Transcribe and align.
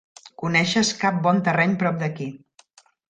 Coneixes 0.43 0.89
cap 1.03 1.19
bon 1.27 1.41
terreny 1.49 1.77
prop 1.85 2.01
d'aquí. 2.01 2.29